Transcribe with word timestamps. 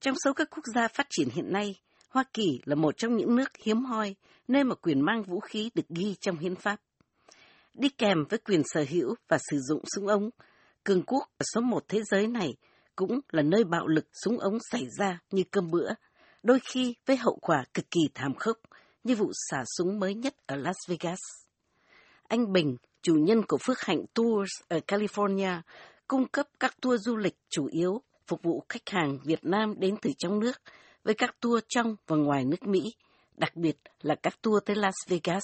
Trong 0.00 0.14
số 0.24 0.32
các 0.32 0.48
quốc 0.50 0.64
gia 0.74 0.88
phát 0.88 1.06
triển 1.10 1.28
hiện 1.28 1.52
nay, 1.52 1.80
Hoa 2.08 2.24
Kỳ 2.32 2.60
là 2.64 2.74
một 2.74 2.96
trong 2.96 3.16
những 3.16 3.36
nước 3.36 3.50
hiếm 3.64 3.84
hoi 3.84 4.16
nơi 4.48 4.64
mà 4.64 4.74
quyền 4.74 5.00
mang 5.00 5.22
vũ 5.22 5.40
khí 5.40 5.70
được 5.74 5.88
ghi 5.88 6.14
trong 6.20 6.38
hiến 6.38 6.54
pháp. 6.56 6.80
Đi 7.74 7.88
kèm 7.88 8.24
với 8.28 8.38
quyền 8.38 8.62
sở 8.64 8.84
hữu 8.88 9.14
và 9.28 9.38
sử 9.50 9.58
dụng 9.60 9.82
súng 9.94 10.06
ống, 10.06 10.30
cường 10.84 11.02
quốc 11.02 11.30
ở 11.38 11.44
số 11.54 11.60
một 11.60 11.84
thế 11.88 12.02
giới 12.10 12.26
này 12.26 12.54
cũng 12.96 13.20
là 13.30 13.42
nơi 13.42 13.64
bạo 13.64 13.86
lực 13.86 14.06
súng 14.24 14.38
ống 14.38 14.58
xảy 14.70 14.86
ra 14.98 15.18
như 15.30 15.42
cơm 15.50 15.70
bữa, 15.70 15.90
đôi 16.42 16.58
khi 16.60 16.94
với 17.06 17.16
hậu 17.16 17.38
quả 17.42 17.64
cực 17.74 17.90
kỳ 17.90 18.00
thảm 18.14 18.34
khốc 18.34 18.56
như 19.04 19.14
vụ 19.16 19.32
xả 19.50 19.64
súng 19.78 20.00
mới 20.00 20.14
nhất 20.14 20.34
ở 20.46 20.56
Las 20.56 20.76
Vegas. 20.88 21.20
Anh 22.28 22.52
Bình, 22.52 22.76
chủ 23.02 23.14
nhân 23.14 23.42
của 23.48 23.58
Phước 23.66 23.80
Hạnh 23.80 24.04
Tours 24.14 24.50
ở 24.68 24.80
California, 24.86 25.60
cung 26.08 26.28
cấp 26.28 26.46
các 26.60 26.76
tour 26.80 27.00
du 27.02 27.16
lịch 27.16 27.36
chủ 27.50 27.66
yếu 27.66 28.02
phục 28.30 28.42
vụ 28.42 28.64
khách 28.68 28.88
hàng 28.90 29.18
Việt 29.24 29.44
Nam 29.44 29.74
đến 29.78 29.94
từ 30.02 30.10
trong 30.18 30.40
nước 30.40 30.52
với 31.04 31.14
các 31.14 31.34
tour 31.40 31.62
trong 31.68 31.96
và 32.06 32.16
ngoài 32.16 32.44
nước 32.44 32.62
Mỹ, 32.62 32.82
đặc 33.36 33.56
biệt 33.56 33.76
là 34.02 34.14
các 34.22 34.42
tour 34.42 34.64
tới 34.66 34.76
Las 34.76 34.94
Vegas. 35.08 35.42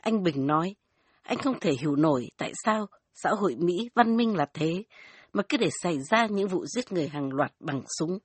Anh 0.00 0.22
Bình 0.22 0.46
nói, 0.46 0.74
anh 1.22 1.38
không 1.38 1.60
thể 1.60 1.70
hiểu 1.80 1.96
nổi 1.96 2.26
tại 2.38 2.52
sao 2.64 2.86
xã 3.14 3.30
hội 3.30 3.56
Mỹ 3.58 3.90
văn 3.94 4.16
minh 4.16 4.36
là 4.36 4.46
thế, 4.54 4.84
mà 5.32 5.42
cứ 5.48 5.56
để 5.56 5.68
xảy 5.82 5.98
ra 6.10 6.26
những 6.26 6.48
vụ 6.48 6.66
giết 6.66 6.92
người 6.92 7.08
hàng 7.08 7.32
loạt 7.32 7.52
bằng 7.60 7.82
súng. 7.98 8.18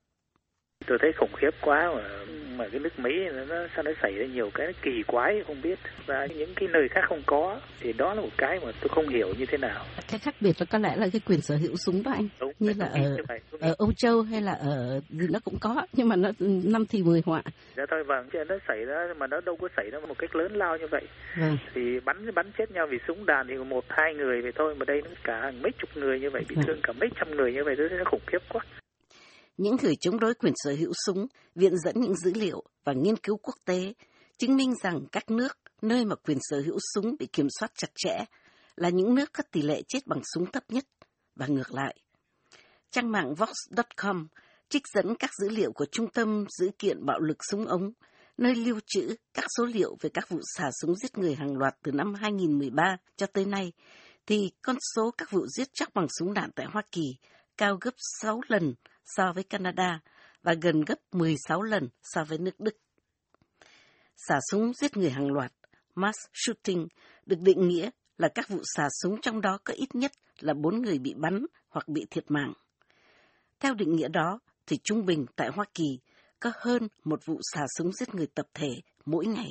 Tôi 0.88 0.98
thấy 1.02 1.12
khủng 1.20 1.40
khiếp 1.42 1.52
quá 1.62 1.92
mà 1.96 2.26
mà 2.58 2.66
cái 2.72 2.80
nước 2.80 3.00
Mỹ 3.00 3.12
nó 3.48 3.56
sao 3.76 3.84
nó 3.84 3.92
xảy 4.02 4.14
ra 4.18 4.26
nhiều 4.26 4.50
cái 4.54 4.68
kỳ 4.82 5.04
quái 5.08 5.44
không 5.48 5.62
biết 5.62 5.80
và 6.06 6.26
những 6.26 6.54
cái 6.56 6.70
nơi 6.72 6.88
khác 6.92 7.02
không 7.10 7.22
có 7.26 7.60
thì 7.80 7.94
đó 7.94 8.14
là 8.14 8.22
một 8.22 8.30
cái 8.38 8.60
mà 8.66 8.72
tôi 8.82 8.90
không 8.90 9.08
hiểu 9.10 9.34
như 9.38 9.46
thế 9.46 9.58
nào. 9.58 9.86
Cái 10.12 10.20
khác 10.20 10.36
biệt 10.42 10.56
là 10.60 10.66
có 10.70 10.78
lẽ 10.78 10.96
là 10.96 11.08
cái 11.12 11.22
quyền 11.26 11.42
sở 11.42 11.56
hữu 11.56 11.76
súng 11.76 12.04
đó 12.04 12.12
anh. 12.12 12.28
Đúng, 12.40 12.54
như 12.60 12.74
là 12.78 12.86
ở 12.86 13.18
ở 13.60 13.76
Âu 13.78 13.92
Châu 13.98 14.22
hay 14.22 14.42
là 14.42 14.52
ở 14.52 15.02
nó 15.12 15.40
cũng 15.46 15.58
có 15.62 15.88
nhưng 15.94 16.10
mà 16.10 16.16
nó 16.16 16.30
năm 16.64 16.86
thì 16.90 17.04
mười 17.04 17.22
họa. 17.26 17.42
Dạ 17.78 17.84
thôi 17.90 18.04
vâng, 18.04 18.30
chứ 18.34 18.40
nó 18.50 18.56
xảy 18.68 18.86
ra 18.86 19.14
mà 19.18 19.28
nó 19.28 19.42
đâu 19.46 19.56
có 19.56 19.68
xảy 19.78 19.90
ra 19.92 20.00
một 20.00 20.18
cách 20.18 20.36
lớn 20.36 20.56
lao 20.56 20.78
như 20.78 20.88
vậy. 20.92 21.04
Vâng. 21.40 21.58
Thì 21.76 22.00
bắn 22.06 22.34
bắn 22.36 22.52
chết 22.58 22.72
nhau 22.72 22.88
vì 22.90 22.98
súng 23.08 23.26
đạn 23.26 23.48
thì 23.50 23.56
một 23.56 23.86
hai 23.90 24.14
người 24.14 24.42
vậy 24.42 24.52
thôi 24.56 24.76
mà 24.76 24.86
đây 24.88 25.02
nó 25.02 25.10
cả 25.24 25.40
hàng 25.42 25.62
mấy 25.62 25.72
chục 25.80 25.90
người 25.96 26.20
như 26.20 26.30
vậy 26.30 26.44
bị 26.50 26.56
vâng. 26.56 26.66
thương 26.68 26.80
cả 26.84 26.94
mấy 26.94 27.10
trăm 27.20 27.32
người 27.36 27.54
như 27.54 27.64
vậy 27.64 27.76
thấy 27.78 27.90
nó 27.90 28.04
khủng 28.06 28.22
khiếp 28.28 28.42
quá. 28.50 28.62
Những 29.58 29.76
người 29.82 29.96
chống 29.96 30.20
đối 30.20 30.34
quyền 30.34 30.54
sở 30.56 30.76
hữu 30.80 30.92
súng 31.06 31.28
viện 31.56 31.78
dẫn 31.78 32.02
những 32.02 32.16
dữ 32.16 32.34
liệu 32.34 32.64
và 32.84 32.94
nghiên 32.94 33.18
cứu 33.18 33.38
quốc 33.38 33.56
tế 33.66 33.94
chứng 34.38 34.56
minh 34.56 34.74
rằng 34.84 35.06
các 35.12 35.32
nước 35.32 35.58
nơi 35.82 36.06
mà 36.06 36.16
quyền 36.16 36.38
sở 36.42 36.62
hữu 36.66 36.78
súng 36.94 37.16
bị 37.20 37.28
kiểm 37.34 37.48
soát 37.60 37.72
chặt 37.76 37.88
chẽ 37.96 38.26
là 38.76 38.90
những 38.90 39.16
nước 39.16 39.34
có 39.34 39.44
tỷ 39.52 39.62
lệ 39.62 39.82
chết 39.88 40.08
bằng 40.08 40.22
súng 40.34 40.52
thấp 40.52 40.64
nhất 40.70 40.86
và 41.36 41.48
ngược 41.48 41.74
lại. 41.74 41.96
Trang 42.92 43.12
mạng 43.12 43.36
Vox.com 43.36 44.28
trích 44.70 44.84
dẫn 44.94 45.16
các 45.20 45.32
dữ 45.42 45.50
liệu 45.50 45.72
của 45.72 45.86
Trung 45.86 46.08
tâm 46.08 46.46
Dữ 46.60 46.70
kiện 46.80 47.06
Bạo 47.06 47.20
lực 47.20 47.38
Súng 47.52 47.66
ống, 47.66 47.92
nơi 48.38 48.56
lưu 48.56 48.80
trữ 48.88 49.16
các 49.34 49.46
số 49.58 49.66
liệu 49.66 49.98
về 50.02 50.10
các 50.14 50.30
vụ 50.30 50.40
xả 50.56 50.70
súng 50.82 50.96
giết 50.96 51.18
người 51.18 51.36
hàng 51.36 51.58
loạt 51.58 51.76
từ 51.84 51.92
năm 51.92 52.14
2013 52.14 52.98
cho 53.16 53.26
tới 53.26 53.46
nay, 53.46 53.72
thì 54.26 54.52
con 54.62 54.76
số 54.96 55.12
các 55.18 55.32
vụ 55.32 55.48
giết 55.48 55.68
chóc 55.74 55.90
bằng 55.94 56.08
súng 56.20 56.34
đạn 56.34 56.52
tại 56.56 56.66
Hoa 56.66 56.82
Kỳ 56.92 57.16
cao 57.58 57.78
gấp 57.82 57.94
6 58.22 58.42
lần 58.48 58.74
so 59.16 59.34
với 59.34 59.44
Canada 59.44 60.00
và 60.44 60.54
gần 60.62 60.82
gấp 60.82 60.96
16 61.12 61.62
lần 61.62 61.90
so 62.04 62.24
với 62.24 62.38
nước 62.38 62.60
Đức. 62.60 62.78
Xả 64.28 64.40
súng 64.52 64.74
giết 64.74 64.98
người 64.98 65.10
hàng 65.10 65.32
loạt, 65.32 65.54
mass 65.96 66.18
shooting, 66.34 66.88
được 67.26 67.40
định 67.42 67.68
nghĩa 67.68 67.90
là 68.18 68.30
các 68.36 68.50
vụ 68.50 68.62
xả 68.76 68.88
súng 69.02 69.22
trong 69.22 69.42
đó 69.42 69.60
có 69.64 69.74
ít 69.74 69.96
nhất 69.96 70.12
là 70.40 70.54
4 70.54 70.82
người 70.82 71.00
bị 71.00 71.14
bắn 71.18 71.46
hoặc 71.70 71.88
bị 71.88 72.06
thiệt 72.10 72.32
mạng. 72.32 72.54
Theo 73.60 73.74
định 73.74 73.96
nghĩa 73.96 74.08
đó, 74.08 74.40
thì 74.68 74.78
trung 74.84 75.06
bình 75.06 75.26
tại 75.36 75.50
Hoa 75.54 75.66
Kỳ 75.74 76.00
có 76.40 76.52
hơn 76.56 76.88
một 77.04 77.26
vụ 77.26 77.40
xả 77.54 77.66
súng 77.78 77.92
giết 77.94 78.16
người 78.16 78.28
tập 78.28 78.48
thể 78.54 78.70
mỗi 79.06 79.26
ngày. 79.26 79.50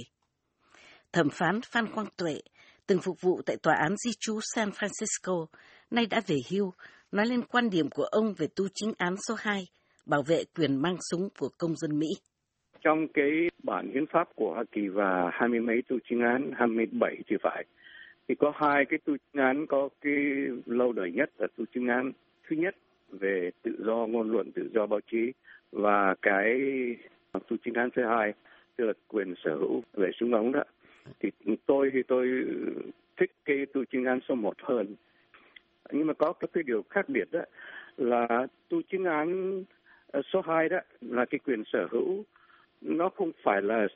Thẩm 1.13 1.29
phán 1.31 1.61
Phan 1.63 1.93
Quang 1.95 2.09
Tuệ, 2.17 2.41
từng 2.87 3.01
phục 3.01 3.21
vụ 3.21 3.41
tại 3.47 3.57
Tòa 3.57 3.75
án 3.75 3.95
Di 4.05 4.11
trú 4.21 4.41
San 4.55 4.71
Francisco, 4.71 5.47
nay 5.91 6.07
đã 6.07 6.21
về 6.27 6.37
hưu, 6.51 6.73
nói 7.13 7.27
lên 7.27 7.41
quan 7.43 7.71
điểm 7.71 7.87
của 7.91 8.05
ông 8.05 8.35
về 8.39 8.47
tu 8.57 8.65
chính 8.75 8.93
án 8.99 9.15
số 9.29 9.35
2, 9.39 9.61
bảo 10.07 10.23
vệ 10.29 10.45
quyền 10.59 10.83
mang 10.83 10.97
súng 11.11 11.29
của 11.39 11.49
công 11.59 11.77
dân 11.77 11.99
Mỹ. 11.99 12.07
Trong 12.81 13.09
cái 13.15 13.31
bản 13.63 13.91
hiến 13.95 14.07
pháp 14.07 14.29
của 14.35 14.53
Hoa 14.55 14.65
Kỳ 14.73 14.89
và 14.89 15.31
hai 15.33 15.49
mươi 15.49 15.61
mấy 15.61 15.83
tu 15.89 15.97
chính 16.09 16.21
án, 16.21 16.51
27 16.57 17.17
thì 17.29 17.37
phải, 17.43 17.65
thì 18.29 18.35
có 18.35 18.53
hai 18.57 18.85
cái 18.89 18.99
tu 19.05 19.17
chính 19.17 19.43
án 19.43 19.67
có 19.67 19.89
cái 20.01 20.15
lâu 20.67 20.93
đời 20.93 21.13
nhất 21.13 21.31
là 21.39 21.47
tu 21.57 21.65
chính 21.75 21.89
án 21.89 22.13
thứ 22.49 22.57
nhất 22.57 22.77
về 23.11 23.51
tự 23.63 23.71
do 23.79 24.07
ngôn 24.07 24.33
luận, 24.33 24.53
tự 24.53 24.71
do 24.75 24.87
báo 24.87 25.01
chí 25.13 25.33
và 25.73 26.15
cái 26.23 26.61
tu 27.33 27.57
chính 27.65 27.75
án 27.75 27.89
thứ 27.97 28.03
hai 28.05 28.33
tức 28.77 28.85
là 28.85 28.93
quyền 29.09 29.35
sở 29.45 29.57
hữu 29.57 29.83
về 29.93 30.11
súng 30.21 30.35
ống 30.35 30.53
đó. 30.53 30.63
Thì 31.21 31.31
tôi 31.67 31.91
thì 31.93 32.03
tôi 32.09 32.27
thích 33.17 33.31
cái 33.45 33.57
tu 33.75 33.85
chính 33.93 34.05
án 34.05 34.19
số 34.29 34.35
một 34.35 34.55
hơn 34.63 34.95
nhưng 35.93 36.07
mà 36.07 36.15
có 36.15 36.33
cái 36.33 36.63
điều 36.63 36.85
khác 36.91 37.09
biệt 37.09 37.29
đó 37.33 37.41
là 37.97 38.47
tu 38.69 38.83
chứng 38.83 39.05
án 39.05 39.63
ờ, 40.13 40.23
số 40.33 40.41
2 40.41 40.69
đó 40.69 40.79
là 41.01 41.25
cái 41.25 41.39
quyền 41.39 41.65
sở 41.73 41.87
hữu, 41.91 42.25
nó 42.81 43.09
không 43.09 43.31
phải 43.43 43.63
là 43.63 43.87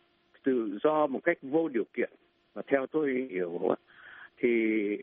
tự 0.42 0.78
do 0.82 1.06
một 1.06 1.20
cách 1.24 1.38
vô 1.42 1.68
điều 1.68 1.84
kiện. 1.94 2.10
Và 2.54 2.62
theo 2.66 2.86
tôi 2.86 3.28
hiểu 3.30 3.76
thì 4.38 4.96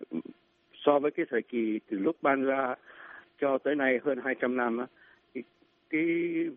so 0.74 1.00
với 1.00 1.12
cái 1.12 1.26
thời 1.30 1.42
kỳ 1.42 1.80
từ 1.90 2.00
lúc 2.00 2.16
ban 2.22 2.44
ra 2.44 2.76
cho 3.42 3.58
tới 3.58 3.76
nay 3.76 4.00
hơn 4.04 4.20
200 4.24 4.58
năm 4.58 4.86
thì 5.34 5.44
cái 5.90 6.04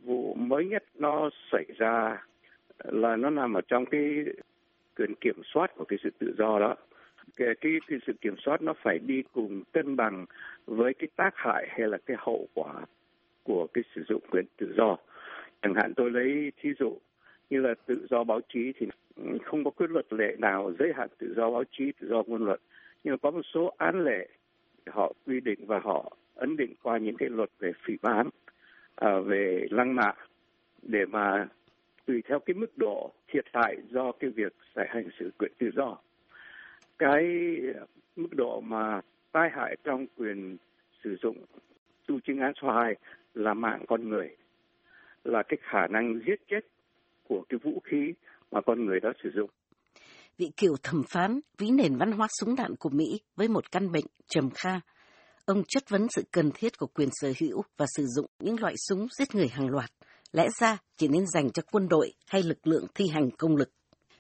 vụ 0.04 0.34
mới 0.34 0.64
nhất 0.64 0.84
nó 0.94 1.30
xảy 1.52 1.64
ra 1.78 2.24
là 2.84 3.16
nó 3.16 3.30
nằm 3.30 3.54
ở 3.54 3.60
trong 3.60 3.86
cái 3.86 4.24
quyền 4.96 5.14
kiểm 5.14 5.42
soát 5.44 5.76
của 5.76 5.84
cái 5.84 5.98
sự 6.02 6.10
tự 6.19 6.34
do 6.38 6.58
đó 6.58 6.76
cái, 7.36 7.48
cái, 7.60 7.72
sự 8.06 8.12
kiểm 8.20 8.34
soát 8.44 8.62
nó 8.62 8.74
phải 8.82 8.98
đi 8.98 9.22
cùng 9.32 9.62
cân 9.72 9.96
bằng 9.96 10.26
với 10.66 10.94
cái 10.94 11.08
tác 11.16 11.30
hại 11.34 11.66
hay 11.70 11.88
là 11.88 11.98
cái 12.06 12.16
hậu 12.20 12.48
quả 12.54 12.74
của 13.42 13.66
cái 13.72 13.84
sử 13.94 14.02
dụng 14.08 14.22
quyền 14.30 14.44
tự 14.56 14.74
do. 14.76 14.96
Chẳng 15.62 15.74
hạn 15.74 15.92
tôi 15.96 16.10
lấy 16.10 16.52
thí 16.60 16.70
dụ 16.78 16.98
như 17.50 17.60
là 17.60 17.74
tự 17.86 18.06
do 18.10 18.24
báo 18.24 18.40
chí 18.48 18.72
thì 18.78 18.86
không 19.44 19.64
có 19.64 19.70
quyết 19.70 19.90
luật 19.90 20.12
lệ 20.12 20.36
nào 20.38 20.72
giới 20.78 20.92
hạn 20.96 21.08
tự 21.19 21.34
do 21.36 21.50
báo 21.50 21.64
chí 21.70 21.92
tự 22.00 22.08
do 22.08 22.22
ngôn 22.26 22.44
luận. 22.44 22.60
Nhưng 23.04 23.19
có 23.19 23.30
một 23.30 23.42
số 23.54 23.74
án 23.78 24.04
lệ 24.04 24.28
họ 24.86 25.12
quy 25.26 25.40
định 25.40 25.66
và 25.66 25.78
họ 25.78 26.16
ấn 26.34 26.56
định 26.56 26.74
qua 26.82 26.98
những 26.98 27.16
cái 27.16 27.28
luật 27.28 27.50
về 27.58 27.72
phỉ 27.84 27.94
bán 28.02 28.28
à, 28.96 29.19
về 29.19 29.66
lăng 29.70 29.94
mạ 29.94 30.12
để 30.82 31.06
mà 31.06 31.48
tùy 32.06 32.22
theo 32.28 32.38
cái 32.38 32.54
mức 32.54 32.78
độ 32.78 33.12
thiệt 33.28 33.44
hại 33.52 33.76
do 33.90 34.12
cái 34.12 34.30
việc 34.30 34.52
giải 34.74 34.86
hành 34.90 35.08
sự 35.19 35.30
quyền 35.38 35.52
tự 35.58 35.70
do 35.76 35.98
cái 37.00 37.25
mức 38.16 38.28
độ 38.31 38.61
mà 38.61 39.00
tai 39.33 39.49
hại 39.56 39.77
trong 39.84 40.06
quyền 40.16 40.56
sử 41.05 41.16
dụng 41.22 41.44
tu 42.09 42.21
chứng 42.27 42.38
án 42.38 42.53
số 42.62 42.69
2 42.71 42.94
là 43.34 43.55
mạng 43.55 43.84
con 43.88 44.09
người, 44.09 44.37
là 45.25 45.43
cái 45.49 45.59
khả 45.62 45.87
năng 45.91 46.21
giết 46.27 46.41
chết 46.49 46.61
của 47.28 47.43
cái 47.49 47.59
vũ 47.62 47.81
khí 47.84 48.12
mà 48.50 48.61
con 48.66 48.87
người 48.87 49.00
đó 49.00 49.12
sử 49.22 49.31
dụng. 49.34 49.50
Vị 50.38 50.50
kiều 50.56 50.72
thẩm 50.83 51.03
phán, 51.09 51.41
ví 51.59 51.71
nền 51.71 51.97
văn 51.97 52.12
hóa 52.12 52.27
súng 52.41 52.55
đạn 52.56 52.75
của 52.78 52.91
Mỹ 52.93 53.21
với 53.37 53.49
một 53.49 53.72
căn 53.72 53.93
bệnh 53.93 54.06
trầm 54.28 54.50
kha. 54.55 54.81
Ông 55.44 55.62
chất 55.69 55.82
vấn 55.91 56.06
sự 56.11 56.22
cần 56.32 56.50
thiết 56.55 56.78
của 56.78 56.87
quyền 56.87 57.09
sở 57.12 57.32
hữu 57.41 57.62
và 57.77 57.87
sử 57.97 58.05
dụng 58.17 58.27
những 58.38 58.61
loại 58.61 58.75
súng 58.88 59.06
giết 59.19 59.34
người 59.34 59.49
hàng 59.49 59.69
loạt. 59.69 59.91
Lẽ 60.32 60.47
ra 60.61 60.78
chỉ 60.97 61.09
nên 61.09 61.25
dành 61.27 61.50
cho 61.50 61.62
quân 61.72 61.88
đội 61.88 62.12
hay 62.28 62.43
lực 62.43 62.67
lượng 62.67 62.87
thi 62.94 63.05
hành 63.12 63.31
công 63.38 63.56
lực 63.56 63.69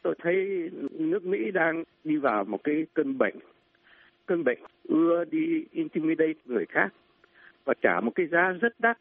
tôi 0.02 0.14
thấy 0.18 0.70
nước 0.92 1.24
Mỹ 1.24 1.50
đang 1.50 1.84
đi 2.04 2.16
vào 2.16 2.44
một 2.44 2.64
cái 2.64 2.86
cơn 2.94 3.18
bệnh. 3.18 3.34
Cơn 4.26 4.44
bệnh 4.44 4.58
ưa 4.88 5.24
đi 5.24 5.64
intimidate 5.72 6.32
người 6.44 6.66
khác 6.66 6.88
và 7.64 7.74
trả 7.82 8.00
một 8.00 8.12
cái 8.14 8.26
giá 8.26 8.52
rất 8.60 8.80
đắt 8.80 8.98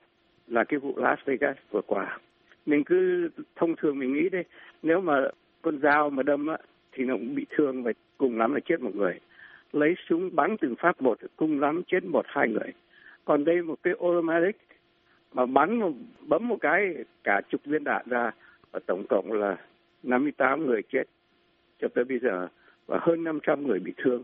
là 0.47 0.63
cái 0.63 0.79
vụ 0.79 0.93
Las 0.97 1.19
Vegas 1.25 1.57
vừa 1.71 1.81
qua. 1.87 2.19
Mình 2.65 2.83
cứ 2.83 3.29
thông 3.55 3.75
thường 3.75 3.99
mình 3.99 4.13
nghĩ 4.13 4.29
đây 4.29 4.43
nếu 4.83 5.01
mà 5.01 5.21
con 5.61 5.79
dao 5.79 6.09
mà 6.09 6.23
đâm 6.23 6.47
á 6.47 6.57
thì 6.91 7.05
nó 7.05 7.13
cũng 7.13 7.35
bị 7.35 7.45
thương 7.49 7.83
và 7.83 7.91
cùng 8.17 8.37
lắm 8.37 8.53
là 8.53 8.59
chết 8.65 8.81
một 8.81 8.95
người. 8.95 9.19
Lấy 9.71 9.95
súng 10.09 10.35
bắn 10.35 10.57
từng 10.57 10.75
phát 10.75 11.01
một 11.01 11.17
cùng 11.35 11.59
lắm 11.59 11.81
chết 11.87 12.03
một 12.03 12.25
hai 12.27 12.49
người. 12.49 12.73
Còn 13.25 13.45
đây 13.45 13.61
một 13.61 13.75
cái 13.83 13.93
automatic 13.99 14.55
mà 15.33 15.45
bắn 15.45 15.79
một, 15.79 15.91
bấm 16.27 16.47
một 16.47 16.57
cái 16.61 16.95
cả 17.23 17.41
chục 17.49 17.61
viên 17.65 17.83
đạn 17.83 18.05
ra 18.09 18.31
và 18.71 18.79
tổng 18.85 19.05
cộng 19.09 19.31
là 19.31 19.57
58 20.03 20.65
người 20.65 20.81
chết 20.91 21.03
cho 21.81 21.87
tới 21.95 22.03
bây 22.03 22.19
giờ 22.19 22.47
và 22.85 22.99
hơn 23.01 23.23
500 23.23 23.67
người 23.67 23.79
bị 23.79 23.91
thương. 24.03 24.23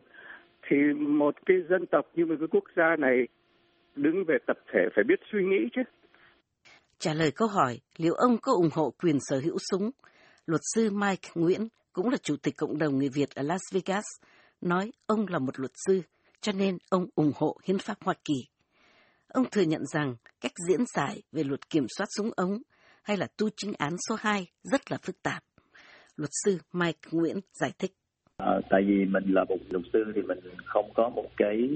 Thì 0.70 0.78
một 0.98 1.36
cái 1.46 1.58
dân 1.70 1.86
tộc 1.92 2.06
như 2.14 2.26
một 2.26 2.36
cái 2.40 2.48
quốc 2.52 2.64
gia 2.76 2.96
này 3.00 3.28
đứng 3.96 4.24
về 4.28 4.38
tập 4.48 4.58
thể 4.74 4.80
phải 4.96 5.04
biết 5.08 5.20
suy 5.32 5.40
nghĩ 5.44 5.70
chứ. 5.76 5.82
Trả 7.00 7.14
lời 7.14 7.32
câu 7.36 7.48
hỏi 7.48 7.80
liệu 7.98 8.14
ông 8.14 8.38
có 8.42 8.52
ủng 8.54 8.70
hộ 8.74 8.94
quyền 9.04 9.18
sở 9.20 9.40
hữu 9.44 9.58
súng, 9.72 9.92
luật 10.46 10.62
sư 10.76 10.90
Mike 10.92 11.30
Nguyễn 11.36 11.68
cũng 11.94 12.10
là 12.10 12.18
chủ 12.18 12.36
tịch 12.44 12.54
cộng 12.58 12.78
đồng 12.78 12.98
người 12.98 13.10
Việt 13.16 13.36
ở 13.36 13.44
Las 13.44 13.62
Vegas, 13.74 14.06
nói 14.62 14.92
ông 15.06 15.26
là 15.30 15.40
một 15.40 15.60
luật 15.60 15.72
sư, 15.88 16.02
cho 16.42 16.52
nên 16.52 16.78
ông 16.90 17.06
ủng 17.16 17.32
hộ 17.36 17.58
hiến 17.64 17.78
pháp 17.78 17.98
Hoa 18.02 18.14
Kỳ. 18.26 18.34
Ông 19.28 19.46
thừa 19.52 19.62
nhận 19.62 19.82
rằng 19.86 20.16
cách 20.42 20.52
diễn 20.68 20.80
giải 20.96 21.22
về 21.32 21.44
luật 21.44 21.70
kiểm 21.70 21.86
soát 21.98 22.08
súng 22.18 22.30
ống 22.36 22.58
hay 23.04 23.18
là 23.18 23.28
tu 23.38 23.50
chính 23.58 23.74
án 23.78 23.94
số 24.10 24.16
2 24.20 24.48
rất 24.64 24.92
là 24.92 24.98
phức 25.04 25.24
tạp. 25.24 25.44
Luật 26.18 26.30
sư 26.44 26.58
Mike 26.74 27.00
Nguyễn 27.12 27.40
giải 27.54 27.72
thích. 27.80 27.92
À, 28.38 28.60
tại 28.70 28.84
vì 28.88 29.06
mình 29.06 29.24
là 29.34 29.44
một 29.44 29.58
luật 29.70 29.86
sư 29.94 30.12
thì 30.16 30.22
mình 30.22 30.40
không 30.66 30.90
có 30.94 31.10
một 31.10 31.30
cái 31.38 31.70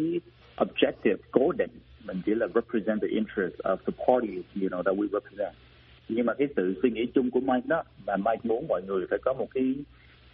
objective 0.57 1.17
cố 1.31 1.51
định. 1.51 1.71
Mình 2.05 2.21
chỉ 2.25 2.31
là 2.35 2.47
represent 2.55 3.01
the 3.01 3.07
interest 3.07 3.55
of 3.63 3.77
the 3.77 3.93
parties 4.07 4.45
you 4.61 4.69
know 4.69 4.83
that 4.83 4.95
we 4.95 5.07
represent. 5.11 5.53
Nhưng 6.09 6.25
mà 6.25 6.33
cái 6.33 6.47
sự 6.55 6.79
suy 6.81 6.91
nghĩ 6.91 7.05
chung 7.15 7.31
của 7.31 7.39
Mike 7.39 7.67
đó 7.67 7.83
và 8.05 8.17
Mike 8.17 8.41
muốn 8.43 8.67
mọi 8.67 8.81
người 8.87 9.05
phải 9.09 9.19
có 9.21 9.33
một 9.33 9.47
cái 9.53 9.75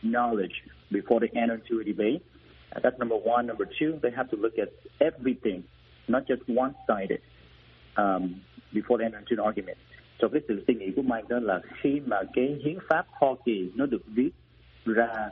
knowledge 0.03 0.55
before 0.91 1.19
they 1.19 1.29
enter 1.33 1.59
into 1.59 1.75
a 1.81 1.85
debate. 1.85 2.19
And 2.69 2.85
that's 2.85 2.97
number 2.99 3.19
one. 3.25 3.47
Number 3.47 3.67
two 3.79 3.99
they 4.01 4.11
have 4.15 4.29
to 4.31 4.37
look 4.41 4.53
at 4.57 4.69
everything 4.99 5.61
not 6.07 6.23
just 6.27 6.59
one 6.61 6.73
sided 6.87 7.21
um, 7.97 8.41
before 8.73 8.97
they 8.97 9.05
enter 9.05 9.19
into 9.19 9.33
an 9.41 9.45
argument 9.45 9.77
so 10.19 10.27
cái 10.27 10.41
sự 10.47 10.63
suy 10.67 10.73
nghĩ 10.73 10.91
của 10.95 11.01
Mike 11.01 11.27
đó 11.29 11.39
là 11.39 11.61
khi 11.81 12.01
mà 12.05 12.17
cái 12.33 12.57
hiến 12.63 12.77
pháp 12.89 13.05
Hoa 13.09 13.33
Kỳ 13.45 13.71
nó 13.75 13.85
được 13.85 14.01
viết 14.07 14.29
ra 14.85 15.29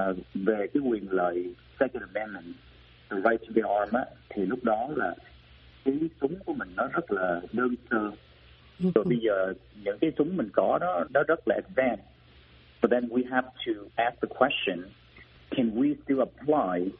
uh, 0.00 0.16
về 0.34 0.66
cái 0.74 0.82
quyền 0.82 1.12
lợi 1.12 1.54
Second 1.80 2.02
Amendment 2.14 2.54
the 3.10 3.16
right 3.16 3.40
to 3.40 3.52
bear 3.54 3.66
arms 3.66 3.94
á, 3.94 4.04
thì 4.28 4.46
lúc 4.46 4.64
đó 4.64 4.88
là 4.96 5.14
cái 5.84 5.94
súng 6.20 6.34
của 6.44 6.54
mình 6.54 6.68
nó 6.76 6.88
rất 6.92 7.10
là 7.10 7.40
đơn 7.52 7.74
sơ. 7.90 8.10
Rồi 8.94 9.04
bây 9.04 9.18
giờ 9.18 9.54
những 9.84 9.98
cái 10.00 10.12
súng 10.18 10.36
mình 10.36 10.48
có 10.52 10.78
đó 10.80 11.04
nó 11.14 11.22
rất 11.22 11.40
là 11.46 11.54
advanced. 11.54 12.04
So 12.82 12.88
then 12.88 13.08
we 13.08 13.22
have 13.30 13.48
to 13.66 13.72
ask 13.96 14.20
the 14.20 14.28
question 14.38 14.90
can 15.50 15.70
we 15.70 15.94
still 16.04 16.20
apply 16.20 16.90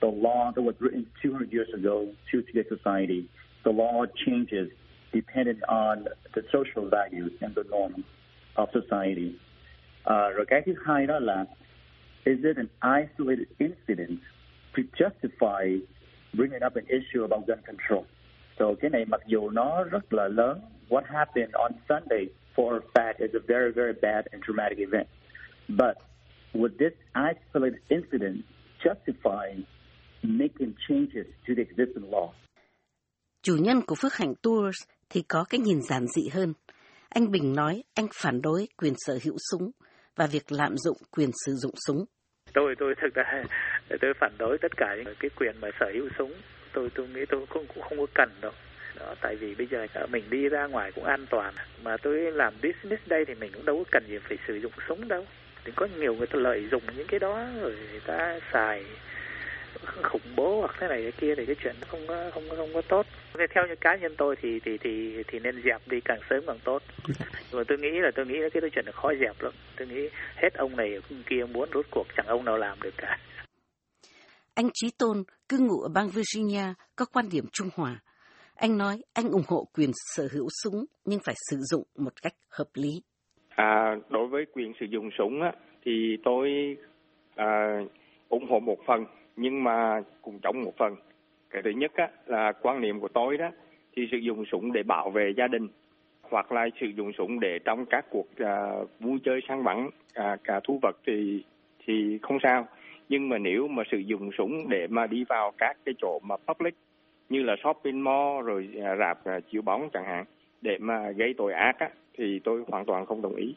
the 0.00 0.08
law 0.08 0.52
that 0.52 0.64
was 0.64 0.74
written 0.80 1.04
200 1.22 1.52
years 1.52 1.68
ago 1.74 2.06
to 2.32 2.38
today's 2.46 2.68
society? 2.68 3.24
The 3.64 3.72
law 3.72 4.06
changes 4.26 4.68
depending 5.18 5.60
on 5.84 5.96
the 6.34 6.42
social 6.54 6.84
values 6.98 7.32
and 7.42 7.52
the 7.58 7.66
norms 7.74 8.04
of 8.60 8.66
society 8.80 9.30
uh, 10.12 10.28
là 11.28 11.40
is 12.32 12.38
it 12.50 12.56
an 12.64 12.70
isolated 12.82 13.48
incident 13.68 14.20
to 14.74 14.80
justify 15.00 15.62
bringing 16.38 16.62
up 16.66 16.74
an 16.76 16.86
issue 16.98 17.22
about 17.28 17.42
gun 17.46 17.62
control 17.70 18.04
So 18.58 18.74
cái 18.80 18.90
này 18.90 19.04
mặc 19.04 19.20
dù 19.26 19.50
nó 19.50 19.84
rất 19.84 20.12
là 20.12 20.28
lớn, 20.28 20.60
what 20.88 21.04
happened 21.06 21.52
on 21.52 21.72
Sunday 21.88 22.26
for 22.54 22.74
a 22.74 22.84
fact 22.94 23.18
is 23.18 23.34
a 23.34 23.44
very, 23.48 23.72
very 23.72 23.92
bad 24.02 24.24
and 24.32 24.42
traumatic 24.42 24.78
event. 24.78 25.08
But 25.68 25.94
would 26.54 26.72
this 26.78 26.92
isolated 27.14 27.80
incident 27.88 28.36
justify 28.84 29.46
making 30.22 30.74
changes 30.88 31.26
to 31.46 31.54
the 31.54 31.62
existing 31.62 32.10
law? 32.10 32.32
Chủ 33.42 33.56
nhân 33.56 33.82
của 33.86 33.94
Phước 33.94 34.14
Hạnh 34.14 34.34
Tours 34.42 34.82
thì 35.10 35.22
có 35.28 35.44
cái 35.50 35.60
nhìn 35.60 35.82
giản 35.82 36.06
dị 36.06 36.28
hơn. 36.32 36.54
Anh 37.08 37.30
Bình 37.30 37.52
nói 37.56 37.82
anh 37.94 38.06
phản 38.22 38.42
đối 38.42 38.68
quyền 38.76 38.94
sở 38.96 39.18
hữu 39.24 39.36
súng 39.50 39.70
và 40.16 40.26
việc 40.26 40.52
lạm 40.52 40.76
dụng 40.76 40.96
quyền 41.10 41.30
sử 41.46 41.52
dụng 41.52 41.74
súng. 41.86 42.04
Tôi 42.54 42.74
tôi 42.78 42.94
thực 43.02 43.14
ra 43.14 43.24
tôi 44.00 44.12
phản 44.20 44.32
đối 44.38 44.58
tất 44.58 44.76
cả 44.76 44.96
những 44.96 45.14
cái 45.20 45.30
quyền 45.36 45.60
mà 45.60 45.68
sở 45.80 45.86
hữu 45.94 46.08
súng. 46.18 46.32
Tôi 46.72 46.90
tôi 46.94 47.08
nghĩ 47.08 47.20
tôi 47.28 47.46
cũng 47.48 47.66
cũng 47.74 47.82
không 47.88 47.98
có 47.98 48.06
cần 48.14 48.30
đâu. 48.40 48.52
Đó, 48.98 49.14
tại 49.20 49.36
vì 49.36 49.54
bây 49.54 49.66
giờ 49.66 49.86
ờ, 49.94 50.06
mình 50.06 50.24
đi 50.30 50.48
ra 50.48 50.66
ngoài 50.66 50.92
cũng 50.92 51.04
an 51.04 51.26
toàn. 51.30 51.54
Mà 51.82 51.96
tôi 51.96 52.32
làm 52.32 52.54
business 52.54 53.06
đây 53.06 53.24
thì 53.24 53.34
mình 53.34 53.52
cũng 53.54 53.64
đâu 53.64 53.76
có 53.76 53.84
cần 53.92 54.04
gì 54.08 54.18
phải 54.28 54.38
sử 54.46 54.54
dụng 54.54 54.72
súng 54.88 55.08
đâu. 55.08 55.26
Thì 55.64 55.72
có 55.76 55.88
nhiều 55.98 56.14
người 56.14 56.26
ta 56.26 56.38
lợi 56.38 56.68
dụng 56.70 56.82
những 56.96 57.06
cái 57.06 57.20
đó 57.20 57.46
rồi 57.60 57.76
người 57.90 58.00
ta 58.06 58.40
xài. 58.52 58.84
khủng 60.02 60.36
bố 60.36 60.60
hoặc 60.60 60.74
thế 60.78 60.88
này 60.88 61.02
cái 61.02 61.12
kia 61.12 61.34
thì 61.36 61.46
cái 61.46 61.56
chuyện 61.62 61.74
nó 61.80 61.86
không 61.90 62.00
có 62.08 62.30
không 62.34 62.42
có 62.50 62.56
không 62.56 62.70
có 62.74 62.82
tốt. 62.88 63.06
Theo 63.54 63.66
như 63.66 63.74
cá 63.80 63.96
nhân 63.96 64.14
tôi 64.18 64.36
thì 64.42 64.60
thì 64.64 64.78
thì 64.78 65.22
thì 65.28 65.38
nên 65.38 65.62
dẹp 65.64 65.80
đi 65.88 66.00
càng 66.04 66.20
sớm 66.30 66.44
càng 66.46 66.58
tốt. 66.64 66.82
Nhưng 67.08 67.16
mà 67.52 67.62
tôi 67.68 67.78
nghĩ 67.78 67.90
là 67.90 68.10
tôi 68.14 68.26
nghĩ 68.26 68.38
là 68.38 68.48
cái 68.48 68.70
chuyện 68.74 68.86
là 68.86 68.92
khó 68.92 69.12
dẹp 69.20 69.42
lắm. 69.42 69.52
Tôi 69.76 69.88
nghĩ 69.88 70.08
hết 70.36 70.54
ông 70.54 70.76
này 70.76 70.94
ông 71.10 71.22
kia 71.26 71.44
muốn 71.52 71.68
rốt 71.74 71.86
cuộc 71.90 72.06
chẳng 72.16 72.26
ông 72.26 72.44
nào 72.44 72.58
làm 72.58 72.78
được 72.82 72.94
cả. 72.96 73.18
Anh 74.54 74.68
Trí 74.74 74.90
Tôn, 74.98 75.16
cư 75.48 75.58
ngụ 75.58 75.80
ở 75.80 75.88
bang 75.94 76.08
Virginia, 76.08 76.74
có 76.96 77.04
quan 77.12 77.26
điểm 77.32 77.44
trung 77.52 77.68
hòa. 77.74 78.00
Anh 78.54 78.78
nói 78.78 78.96
anh 79.14 79.30
ủng 79.30 79.42
hộ 79.48 79.68
quyền 79.74 79.90
sở 80.14 80.28
hữu 80.32 80.48
súng 80.62 80.84
nhưng 81.04 81.20
phải 81.24 81.34
sử 81.50 81.56
dụng 81.60 81.82
một 81.96 82.12
cách 82.22 82.32
hợp 82.50 82.68
lý. 82.74 82.90
À, 83.48 83.96
đối 84.08 84.26
với 84.26 84.44
quyền 84.52 84.72
sử 84.80 84.86
dụng 84.90 85.08
súng 85.18 85.42
á, 85.42 85.52
thì 85.84 86.16
tôi 86.24 86.76
à, 87.34 87.80
ủng 88.28 88.46
hộ 88.50 88.60
một 88.60 88.78
phần 88.86 89.04
nhưng 89.36 89.64
mà 89.64 90.00
cũng 90.22 90.38
chống 90.42 90.62
một 90.62 90.72
phần. 90.78 90.96
Cái 91.50 91.62
thứ 91.62 91.70
nhất 91.70 91.92
á, 91.94 92.08
là 92.26 92.52
quan 92.62 92.80
niệm 92.80 93.00
của 93.00 93.08
tôi 93.08 93.36
đó 93.36 93.50
thì 93.96 94.02
sử 94.10 94.16
dụng 94.16 94.44
súng 94.52 94.72
để 94.72 94.82
bảo 94.82 95.10
vệ 95.10 95.32
gia 95.36 95.46
đình 95.46 95.68
hoặc 96.22 96.52
là 96.52 96.66
sử 96.80 96.86
dụng 96.86 97.12
súng 97.18 97.40
để 97.40 97.58
trong 97.64 97.86
các 97.86 98.04
cuộc 98.10 98.26
à, 98.36 98.70
vui 99.00 99.18
chơi 99.24 99.40
săn 99.48 99.64
bắn 99.64 99.90
à, 100.14 100.36
cả 100.44 100.60
thú 100.64 100.78
vật 100.82 100.96
thì 101.06 101.44
thì 101.86 102.18
không 102.22 102.38
sao 102.42 102.66
nhưng 103.08 103.28
mà 103.28 103.38
nếu 103.38 103.68
mà 103.68 103.82
sử 103.90 103.98
dụng 103.98 104.30
súng 104.38 104.68
để 104.68 104.86
mà 104.90 105.06
đi 105.06 105.24
vào 105.28 105.52
các 105.58 105.76
cái 105.84 105.94
chỗ 105.98 106.18
mà 106.22 106.36
public 106.36 106.74
như 107.28 107.42
là 107.42 107.56
shopping 107.64 108.04
mall 108.04 108.42
rồi 108.44 108.68
à, 108.84 108.96
rạp 108.98 109.24
à, 109.24 109.40
chiếu 109.52 109.62
bóng 109.62 109.88
chẳng 109.92 110.04
hạn 110.06 110.24
để 110.62 110.78
mà 110.80 111.10
gây 111.10 111.34
tội 111.38 111.52
ác 111.52 111.78
á, 111.78 111.90
thì 112.18 112.40
tôi 112.44 112.64
hoàn 112.68 112.84
toàn 112.86 113.06
không 113.06 113.22
đồng 113.22 113.34
ý. 113.34 113.54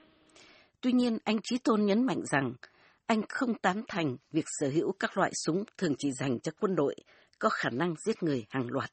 Tuy 0.82 0.92
nhiên, 0.92 1.18
anh 1.24 1.36
Trí 1.44 1.58
Tôn 1.64 1.82
nhấn 1.86 2.06
mạnh 2.06 2.22
rằng 2.24 2.52
anh 3.10 3.22
không 3.30 3.54
tán 3.62 3.76
thành 3.88 4.18
việc 4.34 4.46
sở 4.46 4.68
hữu 4.76 4.92
các 5.00 5.18
loại 5.18 5.32
súng 5.46 5.64
thường 5.78 5.94
chỉ 5.98 6.12
dành 6.12 6.40
cho 6.44 6.52
quân 6.62 6.76
đội 6.76 6.96
có 7.40 7.50
khả 7.50 7.70
năng 7.70 7.94
giết 8.06 8.24
người 8.24 8.46
hàng 8.50 8.68
loạt. 8.72 8.90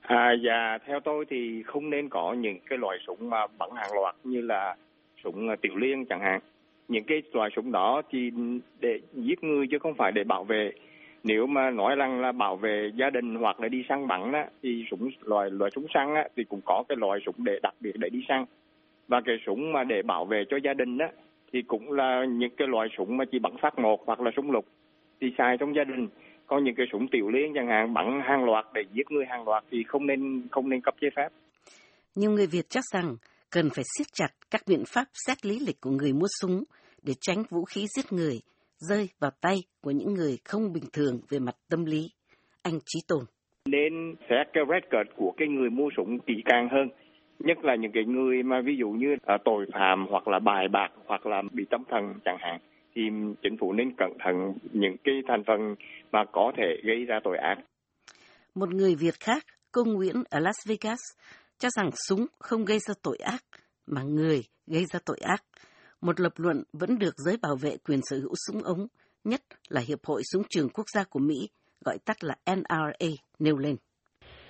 À, 0.00 0.32
dạ, 0.44 0.78
theo 0.86 1.00
tôi 1.04 1.24
thì 1.30 1.62
không 1.66 1.90
nên 1.90 2.08
có 2.08 2.32
những 2.32 2.58
cái 2.70 2.78
loại 2.78 2.98
súng 3.06 3.30
mà 3.30 3.46
bắn 3.58 3.70
hàng 3.76 3.90
loạt 3.94 4.14
như 4.24 4.40
là 4.40 4.76
súng 5.24 5.48
à, 5.48 5.56
tiểu 5.62 5.76
liên 5.76 6.04
chẳng 6.06 6.20
hạn. 6.20 6.40
Những 6.88 7.04
cái 7.04 7.22
loại 7.32 7.50
súng 7.56 7.72
đó 7.72 8.02
thì 8.10 8.30
để 8.80 9.00
giết 9.12 9.44
người 9.44 9.66
chứ 9.70 9.78
không 9.78 9.94
phải 9.94 10.12
để 10.12 10.24
bảo 10.24 10.44
vệ. 10.44 10.72
Nếu 11.24 11.46
mà 11.46 11.70
nói 11.70 11.96
rằng 11.96 12.20
là 12.20 12.32
bảo 12.32 12.56
vệ 12.56 12.90
gia 12.94 13.10
đình 13.10 13.34
hoặc 13.34 13.60
là 13.60 13.68
đi 13.68 13.84
săn 13.88 14.06
bắn 14.06 14.32
á, 14.32 14.46
thì 14.62 14.84
súng 14.90 15.10
loại 15.22 15.50
loại 15.50 15.70
súng 15.74 15.86
săn 15.94 16.14
á, 16.14 16.28
thì 16.36 16.44
cũng 16.44 16.60
có 16.64 16.84
cái 16.88 16.96
loại 16.96 17.20
súng 17.26 17.34
để 17.38 17.58
đặc 17.62 17.74
biệt 17.80 17.92
để 17.94 18.08
đi 18.08 18.20
săn. 18.28 18.44
Và 19.08 19.20
cái 19.24 19.36
súng 19.46 19.72
mà 19.72 19.84
để 19.84 20.02
bảo 20.02 20.24
vệ 20.24 20.44
cho 20.50 20.56
gia 20.64 20.74
đình 20.74 20.98
á, 20.98 21.08
thì 21.52 21.62
cũng 21.62 21.92
là 21.92 22.24
những 22.28 22.50
cái 22.56 22.68
loại 22.68 22.88
súng 22.96 23.16
mà 23.16 23.24
chỉ 23.32 23.38
bắn 23.38 23.52
phát 23.62 23.78
một 23.78 24.02
hoặc 24.06 24.20
là 24.20 24.30
súng 24.36 24.50
lục 24.50 24.64
thì 25.20 25.26
xài 25.38 25.56
trong 25.60 25.74
gia 25.76 25.84
đình 25.84 26.08
còn 26.46 26.64
những 26.64 26.74
cái 26.74 26.86
súng 26.92 27.08
tiểu 27.08 27.28
liên 27.28 27.52
chẳng 27.54 27.68
hạn 27.68 27.94
bắn 27.94 28.20
hàng 28.24 28.44
loạt 28.44 28.64
để 28.74 28.82
giết 28.92 29.10
người 29.10 29.24
hàng 29.28 29.48
loạt 29.48 29.64
thì 29.70 29.82
không 29.86 30.06
nên 30.06 30.42
không 30.50 30.68
nên 30.68 30.80
cấp 30.80 30.94
giấy 31.00 31.10
phép 31.16 31.28
nhiều 32.14 32.30
người 32.30 32.46
Việt 32.46 32.64
chắc 32.68 32.84
rằng 32.92 33.16
cần 33.50 33.68
phải 33.74 33.84
siết 33.98 34.06
chặt 34.12 34.28
các 34.50 34.60
biện 34.68 34.82
pháp 34.94 35.04
xét 35.26 35.46
lý 35.46 35.58
lịch 35.66 35.80
của 35.80 35.90
người 35.90 36.12
mua 36.12 36.28
súng 36.40 36.64
để 37.02 37.12
tránh 37.20 37.42
vũ 37.50 37.64
khí 37.64 37.86
giết 37.96 38.12
người 38.12 38.40
rơi 38.88 39.08
vào 39.20 39.30
tay 39.40 39.56
của 39.82 39.90
những 39.90 40.14
người 40.14 40.38
không 40.44 40.72
bình 40.72 40.84
thường 40.92 41.20
về 41.30 41.38
mặt 41.38 41.56
tâm 41.70 41.84
lý. 41.84 42.10
Anh 42.62 42.78
Trí 42.86 43.00
Tồn. 43.08 43.24
Nên 43.64 44.14
xét 44.20 44.46
cái 44.52 44.64
record 44.68 45.10
của 45.16 45.32
cái 45.36 45.48
người 45.48 45.70
mua 45.70 45.88
súng 45.96 46.18
kỹ 46.18 46.34
càng 46.44 46.68
hơn. 46.72 46.88
Nhất 47.38 47.64
là 47.64 47.74
những 47.74 47.92
cái 47.92 48.04
người 48.04 48.42
mà 48.42 48.60
ví 48.64 48.76
dụ 48.76 48.88
như 48.88 49.16
à, 49.26 49.38
tội 49.44 49.66
phạm 49.72 50.06
hoặc 50.10 50.28
là 50.28 50.38
bài 50.38 50.68
bạc 50.68 50.88
hoặc 51.06 51.26
là 51.26 51.42
bị 51.52 51.64
tâm 51.70 51.82
thần 51.90 52.14
chẳng 52.24 52.38
hạn 52.40 52.60
thì 52.94 53.02
chính 53.42 53.56
phủ 53.60 53.72
nên 53.72 53.92
cẩn 53.96 54.12
thận 54.24 54.54
những 54.72 54.96
cái 55.04 55.14
thành 55.28 55.42
phần 55.46 55.74
mà 56.12 56.24
có 56.32 56.52
thể 56.56 56.76
gây 56.84 57.04
ra 57.04 57.20
tội 57.24 57.38
ác. 57.38 57.58
Một 58.54 58.74
người 58.74 58.94
Việt 58.94 59.14
khác, 59.20 59.42
cô 59.72 59.84
Nguyễn 59.84 60.16
ở 60.30 60.40
Las 60.40 60.56
Vegas, 60.68 61.00
cho 61.58 61.68
rằng 61.70 61.90
súng 62.08 62.26
không 62.38 62.64
gây 62.64 62.78
ra 62.78 62.94
tội 63.02 63.16
ác, 63.16 63.44
mà 63.86 64.02
người 64.02 64.40
gây 64.66 64.84
ra 64.92 64.98
tội 65.06 65.18
ác. 65.20 65.44
Một 66.00 66.20
lập 66.20 66.32
luận 66.36 66.62
vẫn 66.72 66.98
được 66.98 67.14
giới 67.16 67.36
bảo 67.42 67.56
vệ 67.62 67.76
quyền 67.88 68.00
sở 68.02 68.16
hữu 68.16 68.34
súng 68.46 68.62
ống, 68.62 68.86
nhất 69.24 69.40
là 69.68 69.80
Hiệp 69.88 69.98
hội 70.04 70.22
Súng 70.32 70.42
trường 70.50 70.68
Quốc 70.68 70.84
gia 70.94 71.04
của 71.04 71.20
Mỹ, 71.20 71.48
gọi 71.84 71.98
tắt 72.04 72.24
là 72.24 72.34
NRA, 72.46 73.08
nêu 73.38 73.56
lên. 73.58 73.76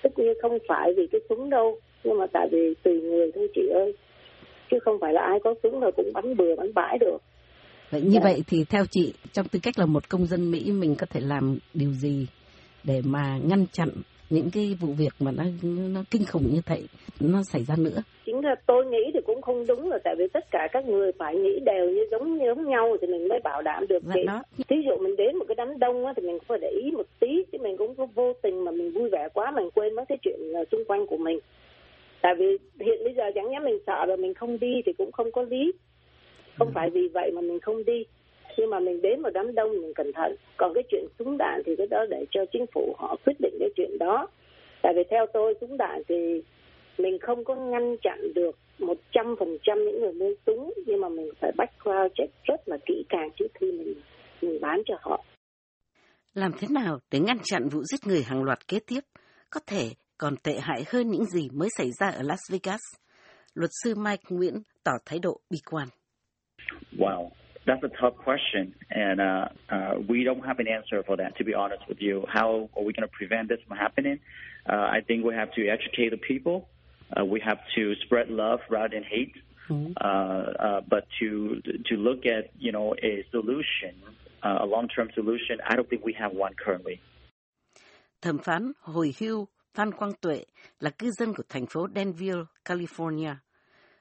Tất 0.03 0.11
nhiên 0.17 0.33
không 0.43 0.59
phải 0.69 0.93
vì 0.97 1.07
cái 1.13 1.21
súng 1.29 1.51
đâu, 1.51 1.81
nhưng 2.05 2.19
mà 2.19 2.27
tại 2.33 2.49
vì 2.53 2.75
tùy 2.83 3.01
người 3.01 3.33
thôi 3.35 3.49
chị 3.55 3.69
ơi. 3.75 3.95
Chứ 4.71 4.79
không 4.85 4.99
phải 5.01 5.13
là 5.13 5.21
ai 5.21 5.39
có 5.45 5.55
súng 5.63 5.81
rồi 5.81 5.93
cũng 5.97 6.13
bắn 6.15 6.37
bừa, 6.37 6.57
bắn 6.57 6.75
bãi 6.75 6.99
được. 6.99 7.19
Vậy 7.91 8.01
như 8.01 8.11
dạ. 8.15 8.21
vậy 8.23 8.43
thì 8.47 8.65
theo 8.65 8.85
chị, 8.91 9.15
trong 9.33 9.49
tư 9.49 9.59
cách 9.63 9.79
là 9.79 9.87
một 9.87 10.09
công 10.09 10.27
dân 10.27 10.51
Mỹ, 10.51 10.73
mình 10.73 10.95
có 10.99 11.07
thể 11.11 11.21
làm 11.21 11.59
điều 11.75 11.91
gì 11.91 12.27
để 12.85 13.01
mà 13.05 13.39
ngăn 13.45 13.67
chặn 13.73 13.89
những 14.33 14.51
cái 14.53 14.77
vụ 14.81 14.89
việc 14.99 15.13
mà 15.21 15.31
nó 15.37 15.45
nó 15.95 16.01
kinh 16.11 16.25
khủng 16.25 16.47
như 16.55 16.61
vậy 16.67 16.83
nó 17.21 17.43
xảy 17.43 17.63
ra 17.63 17.75
nữa 17.79 18.03
chính 18.27 18.45
là 18.45 18.55
tôi 18.67 18.87
nghĩ 18.87 19.11
thì 19.15 19.21
cũng 19.27 19.43
không 19.43 19.67
đúng 19.67 19.91
là 19.91 19.99
tại 20.05 20.15
vì 20.19 20.25
tất 20.33 20.45
cả 20.51 20.69
các 20.73 20.85
người 20.87 21.13
phải 21.19 21.37
nghĩ 21.37 21.61
đều 21.65 21.91
như 21.91 22.07
giống 22.11 22.39
như 22.39 22.45
giống 22.47 22.69
nhau 22.69 22.97
thì 23.01 23.07
mình 23.07 23.29
mới 23.29 23.41
bảo 23.45 23.63
đảm 23.63 23.87
được 23.89 24.03
vậy 24.03 24.25
đó 24.27 24.43
thí 24.69 24.77
dụ 24.89 24.97
mình 25.05 25.17
đến 25.17 25.37
một 25.39 25.45
cái 25.49 25.55
đám 25.55 25.79
đông 25.79 26.07
á, 26.07 26.13
thì 26.17 26.23
mình 26.27 26.39
phải 26.47 26.59
để 26.61 26.69
ý 26.85 26.91
một 26.91 27.07
tí 27.21 27.29
chứ 27.53 27.59
mình 27.63 27.77
cũng 27.77 27.95
có 27.95 28.07
vô 28.15 28.33
tình 28.43 28.65
mà 28.65 28.71
mình 28.71 28.93
vui 28.93 29.09
vẻ 29.13 29.29
quá 29.35 29.53
mình 29.57 29.71
quên 29.75 29.95
mất 29.95 30.05
cái 30.09 30.19
chuyện 30.23 30.41
xung 30.73 30.85
quanh 30.85 31.07
của 31.07 31.17
mình 31.17 31.39
tại 32.23 32.35
vì 32.39 32.59
hiện 32.81 33.05
bây 33.05 33.15
giờ 33.15 33.23
chẳng 33.35 33.51
nhẽ 33.51 33.59
mình 33.59 33.79
sợ 33.87 34.07
rồi 34.07 34.17
mình 34.17 34.35
không 34.35 34.59
đi 34.61 34.83
thì 34.87 34.93
cũng 34.99 35.13
không 35.13 35.33
có 35.33 35.43
lý. 35.43 35.73
Không 36.59 36.69
ừ. 36.69 36.73
phải 36.75 36.91
vì 36.91 37.09
vậy 37.09 37.31
mà 37.35 37.41
mình 37.41 37.61
không 37.61 37.85
đi. 37.85 38.05
Khi 38.57 38.67
mà 38.67 38.81
mình 38.81 39.03
đến 39.03 39.23
một 39.23 39.31
đám 39.35 39.55
đông 39.55 39.71
mình 39.71 39.95
cẩn 39.95 40.13
thận. 40.13 40.37
Còn 40.57 40.75
cái 40.75 40.83
chuyện 40.91 41.07
súng 41.19 41.39
đạn 41.39 41.63
thì 41.67 41.77
cái 41.77 41.87
đó 41.87 42.05
để 42.11 42.25
cho 42.31 42.45
chính 42.53 42.67
phủ 42.75 42.95
họ 42.99 43.17
quyết 43.27 43.37
định 43.41 43.57
cái 43.61 43.69
chuyện 43.77 43.99
đó. 43.99 44.29
Tại 44.83 44.93
vì 44.97 45.03
theo 45.11 45.27
tôi 45.33 45.55
súng 45.61 45.77
đạn 45.77 46.03
thì 46.09 46.43
mình 46.99 47.19
không 47.19 47.45
có 47.45 47.55
ngăn 47.55 47.97
chặn 48.03 48.19
được 48.35 48.59
một 48.79 48.99
trăm 49.13 49.37
phần 49.39 49.59
trăm 49.63 49.85
những 49.85 50.01
người 50.01 50.13
mua 50.13 50.35
súng. 50.47 50.73
Nhưng 50.87 51.01
mà 51.01 51.09
mình 51.09 51.31
phải 51.41 51.53
background 51.57 52.13
check 52.15 52.45
rất 52.45 52.69
là 52.69 52.77
kỹ 52.87 53.05
càng 53.09 53.31
trước 53.37 53.49
khi 53.55 53.73
mình 53.73 53.95
mình 54.43 54.61
bán 54.61 54.83
cho 54.87 54.95
họ. 55.01 55.25
Làm 56.35 56.53
thế 56.59 56.69
nào 56.71 56.99
để 57.11 57.21
ngăn 57.21 57.39
chặn 57.43 57.69
vụ 57.69 57.83
giết 57.83 58.07
người 58.07 58.23
hàng 58.23 58.43
loạt 58.43 58.69
kế 58.69 58.79
tiếp, 58.87 59.01
có 59.51 59.61
thể 59.67 59.91
còn 60.23 60.37
tệ 60.37 60.61
hại 60.61 60.85
hơn 60.93 61.11
những 61.11 61.25
gì 61.25 61.49
mới 61.53 61.69
xảy 61.79 61.91
ra 62.01 62.11
ở 62.11 62.23
Las 62.23 62.41
Vegas? 62.53 62.81
Luật 63.55 63.71
sư 63.83 63.95
Mike 63.95 64.23
Nguyễn 64.29 64.55
tỏ 64.85 64.93
thái 65.07 65.19
độ 65.19 65.41
bi 65.51 65.59
quan. 65.71 65.89
Wow, 66.99 67.31
that's 67.67 67.83
a 67.83 67.93
tough 68.01 68.17
question, 68.25 68.73
and 68.89 69.21
uh, 69.21 69.27
uh, 69.77 70.11
we 70.11 70.19
don't 70.25 70.43
have 70.49 70.59
an 70.59 70.69
answer 70.79 71.03
for 71.07 71.17
that. 71.17 71.31
To 71.39 71.45
be 71.45 71.55
honest 71.63 71.83
with 71.89 72.01
you, 72.01 72.25
how 72.29 72.49
are 72.77 72.85
we 72.87 72.93
going 72.97 73.09
to 73.11 73.15
prevent 73.19 73.49
this 73.49 73.61
from 73.67 73.79
happening? 73.79 74.17
Uh, 74.73 74.99
I 74.99 75.01
think 75.07 75.25
we 75.29 75.35
have 75.41 75.51
to 75.59 75.63
educate 75.77 76.11
the 76.17 76.23
people. 76.33 76.57
Uh, 77.11 77.25
we 77.35 77.41
have 77.49 77.61
to 77.77 77.83
spread 78.05 78.27
love 78.29 78.61
rather 78.71 78.95
than 78.97 79.05
hate. 79.15 79.35
Mm-hmm. 79.69 79.93
Uh, 79.97 80.09
uh, 80.67 80.81
but 80.93 81.03
to 81.19 81.29
to 81.89 81.95
look 82.07 82.21
at 82.37 82.45
you 82.65 82.73
know 82.73 82.95
a 83.11 83.25
solution, 83.31 83.93
a 84.43 84.67
long-term 84.75 85.09
solution, 85.15 85.55
I 85.71 85.73
don't 85.77 85.89
think 85.91 86.03
we 86.11 86.15
have 86.23 86.33
one 86.45 86.55
currently. 86.65 86.97
Thẩm 88.23 88.39
phán 88.39 88.73
hồi 88.81 89.15
hưu 89.21 89.47
Phan 89.75 89.93
Quang 89.93 90.13
Tuệ 90.21 90.45
là 90.81 90.91
cư 90.91 91.11
dân 91.11 91.35
của 91.35 91.43
thành 91.49 91.67
phố 91.67 91.87
Denville, 91.95 92.43
California. 92.65 93.35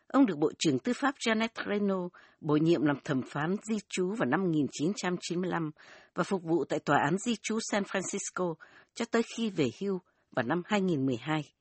Ông 0.07 0.25
được 0.25 0.37
Bộ 0.37 0.51
trưởng 0.59 0.79
Tư 0.79 0.93
pháp 0.95 1.15
Janet 1.25 1.47
Reno 1.69 2.09
bổ 2.41 2.55
nhiệm 2.55 2.81
làm 2.81 2.97
thẩm 3.03 3.21
phán 3.21 3.55
di 3.63 3.77
trú 3.89 4.15
vào 4.15 4.29
năm 4.29 4.43
1995 4.43 5.71
và 6.13 6.23
phục 6.23 6.43
vụ 6.43 6.65
tại 6.65 6.79
Tòa 6.79 6.97
án 6.97 7.17
di 7.17 7.35
trú 7.41 7.59
San 7.71 7.83
Francisco 7.83 8.53
cho 8.93 9.05
tới 9.05 9.21
khi 9.35 9.49
về 9.49 9.69
hưu 9.81 10.01
vào 10.31 10.45
năm 10.45 10.61
2012. 10.65 11.53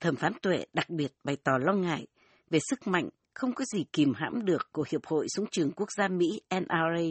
Thẩm 0.00 0.16
phán 0.16 0.32
Tuệ 0.42 0.66
đặc 0.72 0.90
biệt 0.90 1.12
bày 1.24 1.36
tỏ 1.36 1.58
lo 1.58 1.72
ngại 1.72 2.06
về 2.50 2.58
sức 2.70 2.86
mạnh 2.86 3.08
không 3.34 3.54
có 3.54 3.64
gì 3.64 3.84
kìm 3.92 4.12
hãm 4.14 4.44
được 4.44 4.72
của 4.72 4.84
Hiệp 4.90 5.06
hội 5.06 5.26
Súng 5.36 5.46
trường 5.50 5.72
Quốc 5.72 5.88
gia 5.96 6.08
Mỹ 6.08 6.40
NRA 6.50 7.04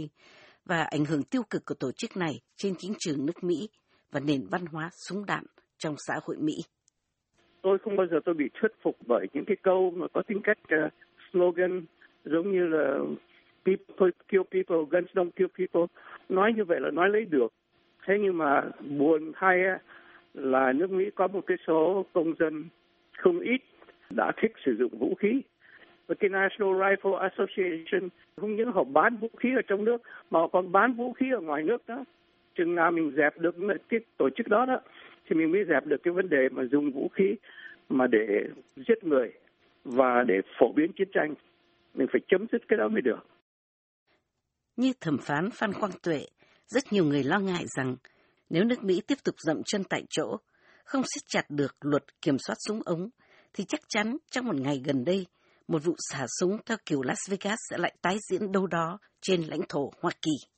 và 0.66 0.84
ảnh 0.84 1.06
hưởng 1.06 1.24
tiêu 1.24 1.44
cực 1.50 1.66
của 1.66 1.76
tổ 1.76 1.92
chức 1.92 2.18
này 2.18 2.42
trên 2.58 2.76
chính 2.80 2.94
trường 3.00 3.26
nước 3.26 3.44
Mỹ 3.44 3.70
và 4.12 4.20
nền 4.20 4.48
văn 4.48 4.66
hóa 4.66 4.90
súng 5.08 5.26
đạn 5.26 5.44
trong 5.84 5.96
xã 5.98 6.20
hội 6.24 6.36
Mỹ. 6.40 6.58
Tôi 7.62 7.78
không 7.78 7.96
bao 7.96 8.08
giờ 8.08 8.20
tôi 8.26 8.36
bị 8.36 8.50
thuyết 8.54 8.72
phục 8.82 8.98
bởi 9.08 9.28
những 9.34 9.46
cái 9.46 9.58
câu 9.62 9.92
mà 9.96 10.08
có 10.14 10.22
tính 10.22 10.42
cách 10.44 10.58
uh, 10.86 10.92
slogan 11.32 11.86
giống 12.26 12.52
như 12.52 12.68
là 12.68 13.00
people 13.66 14.12
kill 14.28 14.44
people, 14.52 14.78
guns 14.90 15.12
don't 15.14 15.32
kill 15.36 15.50
people. 15.58 15.86
Nói 16.30 16.54
như 16.54 16.64
vậy 16.66 16.80
là 16.82 16.92
nói 16.92 17.10
lấy 17.10 17.26
được. 17.26 17.54
Thế 18.06 18.14
nhưng 18.22 18.38
mà 18.38 18.62
buồn 18.98 19.32
thay 19.36 19.60
là 20.34 20.74
nước 20.74 20.92
Mỹ 20.92 21.06
có 21.16 21.28
một 21.28 21.42
cái 21.48 21.58
số 21.68 22.06
công 22.14 22.34
dân 22.40 22.66
không 23.18 23.40
ít 23.40 23.62
đã 24.10 24.32
thích 24.42 24.52
sử 24.66 24.76
dụng 24.80 24.98
vũ 25.00 25.16
khí. 25.16 25.42
Và 26.08 26.16
cái 26.20 26.30
National 26.30 26.74
Rifle 26.82 27.16
Association 27.16 28.10
không 28.36 28.56
những 28.56 28.72
họ 28.72 28.84
bán 28.84 29.18
vũ 29.18 29.30
khí 29.38 29.50
ở 29.56 29.62
trong 29.68 29.86
nước 29.86 30.02
mà 30.32 30.40
họ 30.40 30.48
còn 30.48 30.72
bán 30.72 30.94
vũ 30.94 31.14
khí 31.14 31.26
ở 31.32 31.40
ngoài 31.40 31.64
nước 31.64 31.88
đó. 31.88 32.04
Chừng 32.56 32.76
nào 32.76 32.92
mình 32.92 33.12
dẹp 33.18 33.40
được 33.40 33.56
cái 33.90 34.00
tổ 34.18 34.30
chức 34.30 34.48
đó 34.48 34.66
đó 34.66 34.80
thì 35.26 35.36
mình 35.36 35.52
mới 35.52 35.64
dẹp 35.70 35.86
được 35.86 35.98
cái 36.04 36.14
vấn 36.14 36.30
đề 36.30 36.50
mà 36.52 36.64
dùng 36.72 36.92
vũ 36.92 37.10
khí 37.14 37.36
mà 37.90 38.08
để 38.08 38.28
giết 38.76 39.04
người 39.04 39.32
và 39.84 40.24
để 40.28 40.36
phổ 40.60 40.74
biến 40.76 40.92
chiến 40.98 41.08
tranh. 41.14 41.34
Mình 41.94 42.08
phải 42.12 42.22
chấm 42.28 42.46
dứt 42.52 42.62
cái 42.68 42.78
đó 42.78 42.88
mới 42.88 43.02
được. 43.02 43.28
Như 44.76 44.94
thẩm 45.02 45.18
phán 45.18 45.50
Phan 45.52 45.74
Quang 45.74 45.92
Tuệ, 46.04 46.26
rất 46.68 46.84
nhiều 46.92 47.06
người 47.06 47.24
lo 47.24 47.40
ngại 47.40 47.64
rằng 47.78 47.96
nếu 48.50 48.64
nước 48.64 48.84
Mỹ 48.84 49.02
tiếp 49.08 49.18
tục 49.24 49.36
dậm 49.38 49.62
chân 49.66 49.84
tại 49.90 50.04
chỗ, 50.10 50.38
không 50.84 51.02
siết 51.02 51.24
chặt 51.28 51.46
được 51.50 51.76
luật 51.82 52.04
kiểm 52.22 52.38
soát 52.38 52.56
súng 52.68 52.82
ống, 52.86 53.10
thì 53.54 53.64
chắc 53.68 53.80
chắn 53.90 54.18
trong 54.32 54.46
một 54.46 54.56
ngày 54.56 54.82
gần 54.86 55.06
đây, 55.06 55.26
một 55.68 55.84
vụ 55.84 55.96
xả 56.12 56.26
súng 56.40 56.58
theo 56.66 56.78
kiểu 56.86 57.02
Las 57.02 57.30
Vegas 57.30 57.58
sẽ 57.70 57.78
lại 57.78 57.96
tái 58.02 58.18
diễn 58.30 58.52
đâu 58.52 58.68
đó 58.68 59.00
trên 59.22 59.42
lãnh 59.42 59.62
thổ 59.70 59.92
Hoa 60.02 60.12
Kỳ. 60.22 60.53